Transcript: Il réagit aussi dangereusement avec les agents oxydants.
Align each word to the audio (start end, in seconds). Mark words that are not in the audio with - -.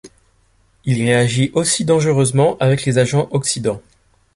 Il 0.83 0.99
réagit 1.03 1.51
aussi 1.53 1.85
dangereusement 1.85 2.57
avec 2.59 2.85
les 2.85 2.97
agents 2.97 3.27
oxydants. 3.29 3.83